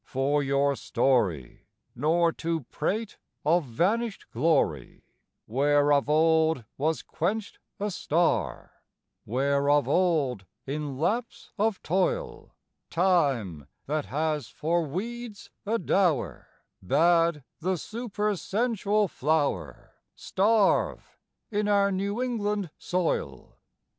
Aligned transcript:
for 0.03 0.41
your 0.41 0.75
story, 0.75 1.67
Nor 1.95 2.31
to 2.31 2.61
prate 2.71 3.19
of 3.45 3.65
vanished 3.65 4.25
glory 4.31 5.03
Where 5.45 5.93
of 5.93 6.09
old 6.09 6.65
was 6.75 7.03
quenched 7.03 7.59
a 7.79 7.91
star; 7.91 8.81
Where, 9.25 9.69
of 9.69 9.87
old, 9.87 10.47
in 10.65 10.97
lapse 10.97 11.51
of 11.55 11.83
toil, 11.83 12.55
Time, 12.89 13.67
that 13.85 14.05
has 14.05 14.47
for 14.47 14.87
weeds 14.87 15.51
a 15.67 15.77
dower, 15.77 16.47
Bade 16.81 17.43
the 17.59 17.77
supersensual 17.77 19.07
flower 19.07 19.91
Starve 20.15 21.19
in 21.51 21.67
our 21.67 21.91
New 21.91 22.23
England 22.23 22.71
soil. 22.79 23.55